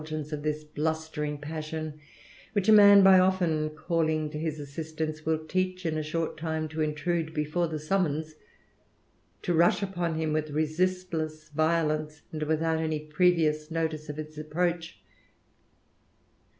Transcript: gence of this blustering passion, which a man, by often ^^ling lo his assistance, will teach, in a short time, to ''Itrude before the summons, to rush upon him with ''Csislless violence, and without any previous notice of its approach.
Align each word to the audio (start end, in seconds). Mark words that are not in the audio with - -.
gence 0.03 0.31
of 0.33 0.41
this 0.41 0.63
blustering 0.63 1.37
passion, 1.37 1.99
which 2.53 2.67
a 2.67 2.71
man, 2.73 3.03
by 3.03 3.19
often 3.19 3.69
^^ling 3.69 4.33
lo 4.33 4.39
his 4.39 4.59
assistance, 4.59 5.27
will 5.27 5.37
teach, 5.45 5.85
in 5.85 5.95
a 5.95 6.01
short 6.01 6.37
time, 6.37 6.67
to 6.67 6.79
''Itrude 6.79 7.35
before 7.35 7.67
the 7.67 7.77
summons, 7.77 8.33
to 9.43 9.53
rush 9.53 9.83
upon 9.83 10.15
him 10.15 10.33
with 10.33 10.49
''Csislless 10.51 11.51
violence, 11.51 12.23
and 12.31 12.41
without 12.41 12.79
any 12.79 12.97
previous 12.99 13.69
notice 13.69 14.09
of 14.09 14.17
its 14.17 14.39
approach. 14.39 14.99